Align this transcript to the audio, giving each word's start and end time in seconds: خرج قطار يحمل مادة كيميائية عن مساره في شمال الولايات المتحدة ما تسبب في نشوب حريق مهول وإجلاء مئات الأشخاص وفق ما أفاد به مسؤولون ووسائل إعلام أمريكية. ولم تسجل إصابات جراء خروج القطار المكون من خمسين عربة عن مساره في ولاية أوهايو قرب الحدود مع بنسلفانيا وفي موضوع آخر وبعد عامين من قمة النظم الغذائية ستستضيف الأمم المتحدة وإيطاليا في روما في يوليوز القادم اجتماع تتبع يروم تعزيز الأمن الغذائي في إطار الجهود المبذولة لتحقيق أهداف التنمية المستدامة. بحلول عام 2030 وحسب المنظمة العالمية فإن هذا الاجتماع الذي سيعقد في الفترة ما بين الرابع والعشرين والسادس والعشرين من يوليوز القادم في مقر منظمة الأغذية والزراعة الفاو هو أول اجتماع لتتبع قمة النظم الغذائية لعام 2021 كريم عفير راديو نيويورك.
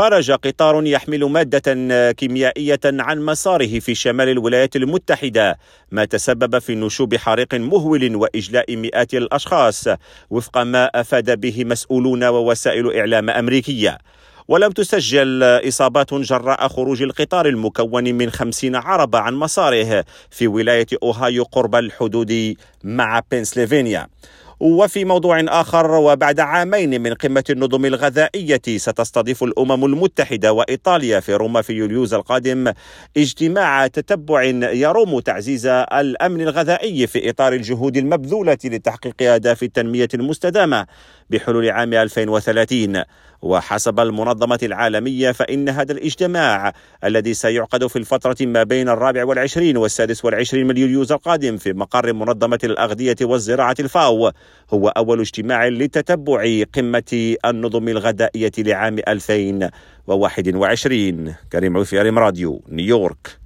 خرج 0.00 0.30
قطار 0.30 0.86
يحمل 0.86 1.24
مادة 1.24 2.12
كيميائية 2.12 2.80
عن 2.84 3.20
مساره 3.20 3.78
في 3.78 3.94
شمال 3.94 4.28
الولايات 4.28 4.76
المتحدة 4.76 5.58
ما 5.90 6.04
تسبب 6.04 6.58
في 6.58 6.74
نشوب 6.74 7.16
حريق 7.16 7.54
مهول 7.54 8.16
وإجلاء 8.16 8.76
مئات 8.76 9.14
الأشخاص 9.14 9.88
وفق 10.30 10.58
ما 10.58 10.84
أفاد 10.84 11.40
به 11.40 11.64
مسؤولون 11.64 12.24
ووسائل 12.24 12.96
إعلام 12.96 13.30
أمريكية. 13.30 13.98
ولم 14.48 14.70
تسجل 14.70 15.42
إصابات 15.42 16.14
جراء 16.14 16.68
خروج 16.68 17.02
القطار 17.02 17.48
المكون 17.48 18.14
من 18.14 18.30
خمسين 18.30 18.76
عربة 18.76 19.18
عن 19.18 19.34
مساره 19.34 20.04
في 20.30 20.46
ولاية 20.46 20.86
أوهايو 21.02 21.42
قرب 21.42 21.74
الحدود 21.76 22.54
مع 22.84 23.22
بنسلفانيا 23.32 24.06
وفي 24.60 25.04
موضوع 25.04 25.40
آخر 25.40 25.90
وبعد 25.90 26.40
عامين 26.40 27.00
من 27.00 27.14
قمة 27.14 27.44
النظم 27.50 27.84
الغذائية 27.84 28.62
ستستضيف 28.76 29.42
الأمم 29.42 29.84
المتحدة 29.84 30.52
وإيطاليا 30.52 31.20
في 31.20 31.34
روما 31.34 31.62
في 31.62 31.72
يوليوز 31.72 32.14
القادم 32.14 32.72
اجتماع 33.16 33.86
تتبع 33.86 34.42
يروم 34.72 35.20
تعزيز 35.20 35.66
الأمن 35.66 36.40
الغذائي 36.40 37.06
في 37.06 37.30
إطار 37.30 37.52
الجهود 37.52 37.96
المبذولة 37.96 38.58
لتحقيق 38.64 39.22
أهداف 39.22 39.62
التنمية 39.62 40.08
المستدامة. 40.14 40.86
بحلول 41.30 41.70
عام 41.70 41.94
2030 41.94 43.02
وحسب 43.42 44.00
المنظمة 44.00 44.58
العالمية 44.62 45.32
فإن 45.32 45.68
هذا 45.68 45.92
الاجتماع 45.92 46.72
الذي 47.04 47.34
سيعقد 47.34 47.86
في 47.86 47.96
الفترة 47.96 48.36
ما 48.40 48.62
بين 48.62 48.88
الرابع 48.88 49.24
والعشرين 49.24 49.76
والسادس 49.76 50.24
والعشرين 50.24 50.66
من 50.66 50.76
يوليوز 50.76 51.12
القادم 51.12 51.56
في 51.56 51.72
مقر 51.72 52.12
منظمة 52.12 52.58
الأغذية 52.64 53.16
والزراعة 53.22 53.76
الفاو 53.80 54.30
هو 54.70 54.88
أول 54.88 55.20
اجتماع 55.20 55.68
لتتبع 55.68 56.62
قمة 56.74 57.36
النظم 57.44 57.88
الغذائية 57.88 58.52
لعام 58.58 58.98
2021 59.08 61.34
كريم 61.52 61.76
عفير 61.76 62.14
راديو 62.14 62.62
نيويورك. 62.68 63.38